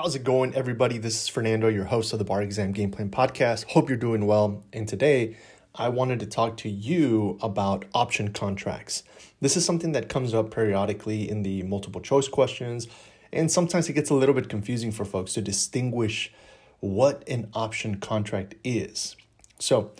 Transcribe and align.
How's 0.00 0.14
it 0.14 0.22
going, 0.22 0.54
everybody? 0.54 0.96
This 0.96 1.22
is 1.22 1.28
Fernando, 1.28 1.66
your 1.66 1.86
host 1.86 2.12
of 2.12 2.20
the 2.20 2.24
Bar 2.24 2.40
Exam 2.40 2.70
Game 2.70 2.92
Plan 2.92 3.10
Podcast. 3.10 3.64
Hope 3.64 3.88
you're 3.88 3.98
doing 3.98 4.28
well. 4.28 4.62
And 4.72 4.86
today, 4.86 5.36
I 5.74 5.88
wanted 5.88 6.20
to 6.20 6.26
talk 6.26 6.56
to 6.58 6.68
you 6.68 7.36
about 7.42 7.84
option 7.92 8.32
contracts. 8.32 9.02
This 9.40 9.56
is 9.56 9.64
something 9.64 9.90
that 9.90 10.08
comes 10.08 10.34
up 10.34 10.52
periodically 10.52 11.28
in 11.28 11.42
the 11.42 11.64
multiple 11.64 12.00
choice 12.00 12.28
questions, 12.28 12.86
and 13.32 13.50
sometimes 13.50 13.88
it 13.88 13.94
gets 13.94 14.08
a 14.08 14.14
little 14.14 14.36
bit 14.36 14.48
confusing 14.48 14.92
for 14.92 15.04
folks 15.04 15.32
to 15.32 15.42
distinguish 15.42 16.32
what 16.78 17.28
an 17.28 17.50
option 17.52 17.98
contract 17.98 18.54
is. 18.62 19.16
So, 19.58 19.90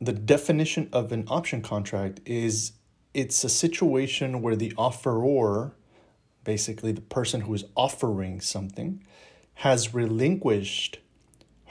the 0.00 0.12
definition 0.12 0.88
of 0.92 1.12
an 1.12 1.22
option 1.28 1.62
contract 1.62 2.18
is 2.26 2.72
it's 3.14 3.44
a 3.44 3.48
situation 3.48 4.42
where 4.42 4.56
the 4.56 4.72
offeror 4.72 5.74
basically 6.48 6.92
the 6.92 7.02
person 7.02 7.42
who 7.42 7.52
is 7.52 7.66
offering 7.76 8.40
something, 8.40 9.04
has 9.56 9.92
relinquished 9.92 10.98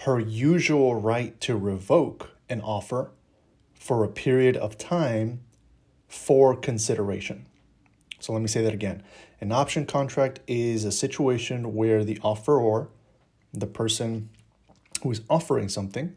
her 0.06 0.20
usual 0.20 0.94
right 0.94 1.42
to 1.42 1.58
revoke 1.58 2.30
an 2.48 2.62
offer 2.62 3.10
for 3.74 4.04
a 4.04 4.08
period 4.08 4.56
of 4.56 4.78
time 4.78 5.40
for 6.08 6.56
consideration. 6.56 7.48
So 8.20 8.34
let 8.34 8.44
me 8.44 8.48
say 8.48 8.62
that 8.62 8.72
again. 8.72 9.02
An 9.42 9.52
option 9.52 9.88
contract 9.88 10.42
is 10.46 10.86
a 10.86 10.92
situation 10.92 11.74
where 11.74 12.04
the 12.04 12.18
offeror, 12.18 12.90
the 13.52 13.66
person 13.66 14.30
who 15.02 15.10
is 15.10 15.22
offering 15.28 15.70
something, 15.70 16.16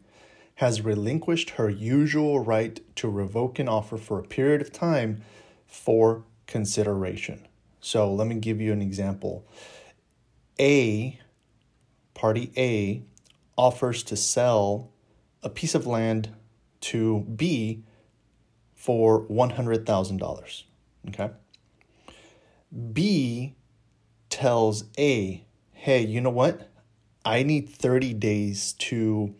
has 0.57 0.81
relinquished 0.81 1.51
her 1.51 1.67
usual 1.67 2.39
right 2.41 2.79
to 2.97 3.09
revoke 3.09 3.57
an 3.57 3.67
offer 3.67 3.97
for 3.97 4.19
a 4.19 4.23
period 4.23 4.61
of 4.61 4.71
time 4.71 5.23
for 5.65 6.25
consideration. 6.45 7.47
So 7.81 8.13
let 8.13 8.27
me 8.27 8.35
give 8.35 8.61
you 8.61 8.71
an 8.71 8.81
example. 8.81 9.45
A, 10.59 11.19
party 12.13 12.51
A, 12.55 13.03
offers 13.57 14.03
to 14.03 14.15
sell 14.15 14.91
a 15.43 15.49
piece 15.49 15.75
of 15.75 15.85
land 15.87 16.29
to 16.81 17.21
B 17.21 17.83
for 18.75 19.25
$100,000. 19.27 20.63
Okay. 21.09 21.31
B 22.93 23.55
tells 24.29 24.85
A, 24.97 25.45
hey, 25.73 26.05
you 26.05 26.21
know 26.21 26.29
what? 26.29 26.69
I 27.25 27.43
need 27.43 27.69
30 27.69 28.13
days 28.13 28.73
to 28.73 29.35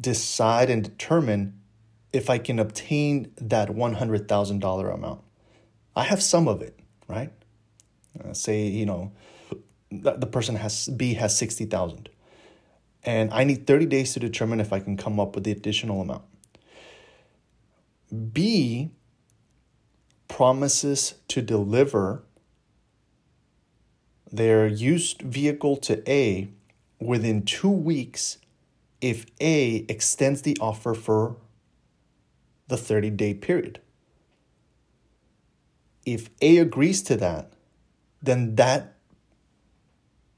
decide 0.00 0.70
and 0.70 0.82
determine 0.84 1.60
if 2.12 2.30
I 2.30 2.38
can 2.38 2.58
obtain 2.58 3.32
that 3.36 3.68
$100,000 3.68 4.94
amount. 4.94 5.20
I 5.94 6.04
have 6.04 6.22
some 6.22 6.48
of 6.48 6.62
it, 6.62 6.78
right? 7.08 7.32
Uh, 8.24 8.32
say 8.32 8.66
you 8.66 8.86
know 8.86 9.12
the 9.90 10.26
person 10.26 10.56
has 10.56 10.88
B 10.88 11.14
has 11.14 11.36
sixty 11.36 11.64
thousand, 11.64 12.08
and 13.04 13.32
I 13.32 13.44
need 13.44 13.66
thirty 13.66 13.86
days 13.86 14.12
to 14.14 14.20
determine 14.20 14.60
if 14.60 14.72
I 14.72 14.80
can 14.80 14.96
come 14.96 15.18
up 15.18 15.34
with 15.34 15.44
the 15.44 15.52
additional 15.52 16.00
amount. 16.00 16.24
B 18.32 18.90
promises 20.28 21.14
to 21.28 21.42
deliver 21.42 22.22
their 24.30 24.66
used 24.66 25.22
vehicle 25.22 25.76
to 25.76 26.10
A 26.10 26.48
within 27.00 27.42
two 27.42 27.70
weeks 27.70 28.38
if 29.00 29.26
A 29.40 29.86
extends 29.88 30.42
the 30.42 30.56
offer 30.60 30.94
for 30.94 31.36
the 32.68 32.76
30 32.76 33.10
day 33.10 33.34
period. 33.34 33.80
If 36.04 36.30
A 36.40 36.58
agrees 36.58 37.02
to 37.04 37.16
that, 37.16 37.52
then 38.22 38.56
that 38.56 38.94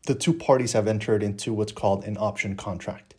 the 0.07 0.15
two 0.15 0.33
parties 0.33 0.73
have 0.73 0.89
entered 0.89 1.23
into 1.23 1.53
what's 1.53 1.73
called 1.73 2.05
an 2.05 2.17
option 2.19 2.57
contract. 2.57 3.15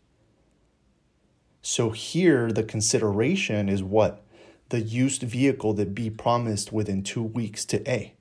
So 1.61 1.91
here 1.91 2.51
the 2.51 2.63
consideration 2.63 3.69
is 3.69 3.83
what? 3.83 4.23
The 4.69 4.81
used 4.81 5.21
vehicle 5.23 5.73
that 5.73 5.93
B 5.93 6.09
promised 6.09 6.71
within 6.71 7.03
two 7.03 7.23
weeks 7.23 7.65
to 7.65 7.89
A. 7.89 8.15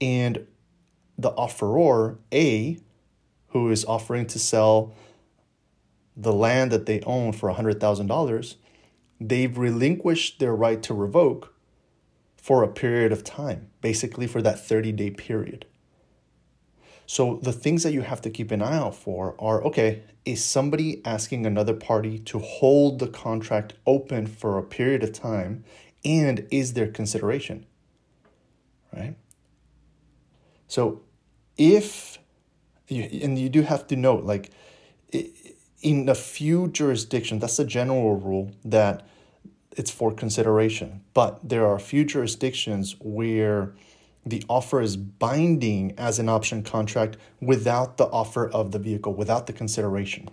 And 0.00 0.46
the 1.18 1.32
offeror, 1.32 2.18
A, 2.32 2.78
who 3.48 3.70
is 3.70 3.84
offering 3.84 4.26
to 4.26 4.38
sell 4.38 4.94
the 6.16 6.32
land 6.32 6.70
that 6.72 6.86
they 6.86 7.00
own 7.02 7.32
for 7.32 7.52
$100,000, 7.52 8.56
they've 9.20 9.58
relinquished 9.58 10.38
their 10.38 10.54
right 10.54 10.82
to 10.82 10.94
revoke 10.94 11.54
for 12.46 12.62
a 12.62 12.68
period 12.68 13.10
of 13.10 13.24
time, 13.24 13.68
basically 13.80 14.24
for 14.24 14.40
that 14.40 14.64
30 14.64 14.92
day 14.92 15.10
period. 15.10 15.66
So 17.04 17.40
the 17.42 17.52
things 17.52 17.82
that 17.82 17.92
you 17.92 18.02
have 18.02 18.20
to 18.20 18.30
keep 18.30 18.52
an 18.52 18.62
eye 18.62 18.76
out 18.76 18.94
for 18.94 19.34
are 19.40 19.64
okay, 19.64 20.04
is 20.24 20.44
somebody 20.44 21.04
asking 21.04 21.44
another 21.44 21.74
party 21.74 22.20
to 22.20 22.38
hold 22.38 23.00
the 23.00 23.08
contract 23.08 23.74
open 23.84 24.28
for 24.28 24.58
a 24.58 24.62
period 24.62 25.02
of 25.02 25.12
time 25.12 25.64
and 26.04 26.46
is 26.52 26.74
there 26.74 26.86
consideration? 26.86 27.66
Right? 28.92 29.16
So 30.68 31.02
if 31.58 32.18
you, 32.86 33.08
and 33.24 33.36
you 33.36 33.48
do 33.48 33.62
have 33.62 33.88
to 33.88 33.96
note 33.96 34.22
like 34.22 34.52
in 35.82 36.08
a 36.08 36.14
few 36.14 36.68
jurisdictions 36.68 37.40
that's 37.40 37.58
a 37.58 37.64
general 37.64 38.14
rule 38.14 38.52
that 38.64 39.04
it's 39.76 39.90
for 39.90 40.12
consideration. 40.12 41.02
But 41.14 41.48
there 41.48 41.66
are 41.66 41.76
a 41.76 41.80
few 41.80 42.04
jurisdictions 42.04 42.96
where 42.98 43.74
the 44.24 44.42
offer 44.48 44.80
is 44.80 44.96
binding 44.96 45.94
as 45.96 46.18
an 46.18 46.28
option 46.28 46.62
contract 46.62 47.16
without 47.40 47.96
the 47.96 48.06
offer 48.06 48.48
of 48.48 48.72
the 48.72 48.78
vehicle, 48.78 49.14
without 49.14 49.46
the 49.46 49.52
consideration. 49.52 50.28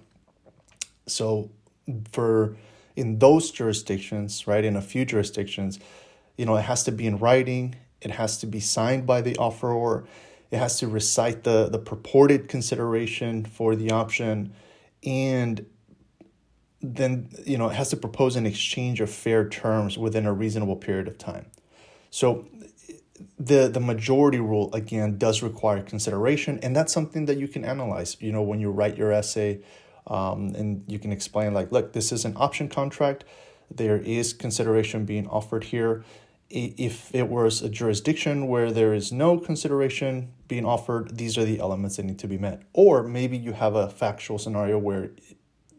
So 1.05 1.51
for 2.11 2.57
in 2.95 3.19
those 3.19 3.51
jurisdictions, 3.51 4.47
right, 4.47 4.63
in 4.63 4.75
a 4.75 4.81
few 4.81 5.05
jurisdictions, 5.05 5.79
you 6.37 6.45
know, 6.45 6.55
it 6.55 6.61
has 6.63 6.83
to 6.85 6.91
be 6.91 7.05
in 7.05 7.17
writing, 7.17 7.75
it 8.01 8.11
has 8.11 8.39
to 8.39 8.47
be 8.47 8.59
signed 8.59 9.05
by 9.05 9.21
the 9.21 9.33
offeror, 9.33 10.05
it 10.49 10.57
has 10.57 10.79
to 10.79 10.87
recite 10.87 11.43
the 11.43 11.69
the 11.69 11.79
purported 11.79 12.47
consideration 12.47 13.45
for 13.45 13.75
the 13.75 13.91
option 13.91 14.53
and 15.03 15.65
then 16.83 17.29
you 17.45 17.57
know 17.57 17.69
it 17.69 17.75
has 17.75 17.89
to 17.89 17.97
propose 17.97 18.35
an 18.35 18.45
exchange 18.45 18.99
of 18.99 19.09
fair 19.09 19.47
terms 19.47 19.97
within 19.97 20.25
a 20.25 20.33
reasonable 20.33 20.75
period 20.75 21.07
of 21.07 21.17
time. 21.17 21.45
So 22.11 22.45
the 23.39 23.69
the 23.69 23.79
majority 23.79 24.39
rule 24.39 24.73
again 24.73 25.17
does 25.17 25.41
require 25.41 25.81
consideration, 25.81 26.59
and 26.61 26.75
that's 26.75 26.91
something 26.91 27.25
that 27.25 27.37
you 27.37 27.47
can 27.47 27.63
analyze. 27.63 28.17
You 28.19 28.33
know 28.33 28.41
when 28.41 28.59
you 28.59 28.69
write 28.69 28.97
your 28.97 29.13
essay, 29.13 29.61
um, 30.07 30.53
and 30.55 30.83
you 30.87 30.99
can 30.99 31.11
explain 31.13 31.53
like, 31.53 31.71
look, 31.71 31.93
this 31.93 32.11
is 32.11 32.25
an 32.25 32.33
option 32.35 32.67
contract. 32.67 33.23
There 33.71 33.97
is 33.97 34.33
consideration 34.33 35.05
being 35.05 35.27
offered 35.27 35.63
here. 35.65 36.03
If 36.49 37.15
it 37.15 37.29
was 37.29 37.63
a 37.63 37.69
jurisdiction 37.69 38.47
where 38.47 38.71
there 38.71 38.93
is 38.93 39.11
no 39.11 39.39
consideration 39.39 40.33
being 40.47 40.65
offered, 40.65 41.17
these 41.17 41.35
are 41.35 41.45
the 41.45 41.59
elements 41.59 41.95
that 41.95 42.03
need 42.03 42.19
to 42.19 42.27
be 42.27 42.37
met. 42.37 42.61
Or 42.73 43.01
maybe 43.01 43.37
you 43.37 43.53
have 43.53 43.73
a 43.73 43.89
factual 43.89 44.37
scenario 44.37 44.77
where 44.77 45.11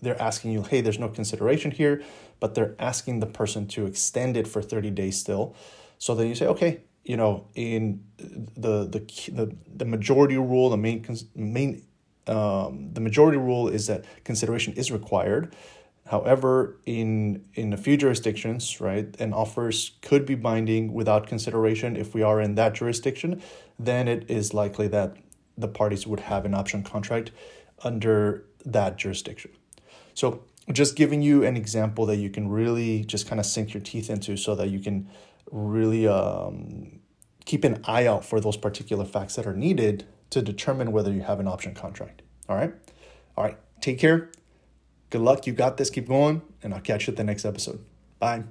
they're 0.05 0.21
asking 0.21 0.53
you, 0.53 0.63
hey, 0.63 0.81
there's 0.81 0.99
no 0.99 1.09
consideration 1.09 1.71
here, 1.71 2.03
but 2.41 2.55
they're 2.55 2.75
asking 2.79 3.21
the 3.21 3.27
person 3.27 3.67
to 3.69 3.87
extend 3.87 4.37
it 4.37 4.47
for 4.47 4.63
30 4.63 4.91
days 4.91 5.19
still. 5.19 5.57
So 5.99 6.15
then 6.15 6.29
you 6.29 6.35
say, 6.35 6.47
okay, 6.47 6.81
you 7.05 7.17
know, 7.17 7.47
in 7.55 8.03
the 8.17 8.85
the 8.85 9.01
the, 9.33 9.55
the 9.77 9.85
majority 9.85 10.39
rule, 10.39 10.71
the 10.71 10.77
main 10.77 11.05
main 11.35 11.83
um, 12.27 12.91
the 12.93 13.01
majority 13.01 13.39
rule 13.39 13.69
is 13.69 13.87
that 13.87 14.05
consideration 14.25 14.73
is 14.75 14.91
required. 14.91 15.55
However, 16.07 16.79
in 16.87 17.45
in 17.55 17.73
a 17.73 17.77
few 17.77 17.97
jurisdictions, 17.97 18.81
right, 18.81 19.15
and 19.19 19.35
offers 19.35 19.93
could 20.03 20.25
be 20.27 20.35
binding 20.35 20.93
without 20.93 21.27
consideration. 21.27 21.97
If 21.97 22.15
we 22.15 22.23
are 22.23 22.41
in 22.41 22.55
that 22.55 22.75
jurisdiction, 22.75 23.43
then 23.79 24.09
it 24.09 24.31
is 24.31 24.55
likely 24.55 24.89
that 24.89 25.17
the 25.57 25.69
parties 25.69 26.07
would 26.07 26.21
have 26.21 26.45
an 26.45 26.55
option 26.55 26.83
contract 26.83 27.31
under 27.83 28.45
that 28.65 28.97
jurisdiction. 28.97 29.51
So 30.15 30.45
just 30.73 30.97
giving 30.97 31.21
you 31.23 31.45
an 31.45 31.57
example 31.57 32.07
that 32.07 32.17
you 32.17 32.31
can 32.31 32.49
really 32.49 33.05
just 33.05 33.29
kind 33.29 33.39
of 33.39 33.47
sink 33.47 33.75
your 33.75 33.83
teeth 33.83 34.09
into 34.09 34.37
so 34.37 34.55
that 34.55 34.69
you 34.69 34.81
can 34.81 35.09
really 35.51 36.09
um, 36.09 37.01
keep 37.45 37.65
an 37.65 37.83
eye 37.85 38.07
out 38.07 38.25
for 38.25 38.41
those 38.41 38.57
particular 38.57 39.05
facts 39.05 39.37
that 39.37 39.47
are 39.47 39.55
needed 39.55 40.07
to 40.31 40.41
determine 40.41 40.91
whether 40.93 41.13
you 41.13 41.23
have 41.23 41.39
an 41.41 41.47
option 41.47 41.75
contract. 41.75 42.23
All 42.49 42.57
right. 42.57 42.73
All 43.37 43.45
right. 43.45 43.59
Take 43.81 43.99
care. 43.99 44.31
Good 45.11 45.21
luck. 45.21 45.47
You 45.47 45.53
got 45.53 45.77
this. 45.77 45.91
Keep 45.91 46.09
going. 46.09 46.43
And 46.63 46.73
I'll 46.73 46.81
catch 46.81 47.07
you 47.07 47.13
at 47.13 47.17
the 47.17 47.25
next 47.25 47.45
episode. 47.45 47.85
Bye. 48.19 48.45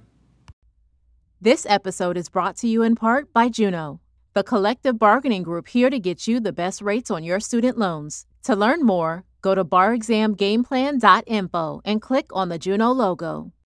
This 1.42 1.66
episode 1.68 2.16
is 2.16 2.30
brought 2.30 2.56
to 2.58 2.68
you 2.68 2.84
in 2.84 2.96
part 2.96 3.34
by 3.34 3.50
Juno, 3.50 4.00
the 4.34 4.44
collective 4.44 4.98
bargaining 4.98 5.44
group 5.44 5.68
here 5.68 5.90
to 5.90 6.00
get 6.00 6.26
you 6.28 6.40
the 6.40 6.54
best 6.54 6.82
rates 6.82 7.12
on 7.12 7.24
your 7.24 7.40
student 7.40 7.78
loans. 7.78 8.26
To 8.44 8.56
learn 8.56 8.86
more, 8.86 9.26
Go 9.44 9.54
to 9.54 9.64
barexamgameplan.info 9.64 11.82
and 11.86 12.02
click 12.02 12.26
on 12.34 12.50
the 12.50 12.58
Juno 12.58 12.92
logo. 12.92 13.54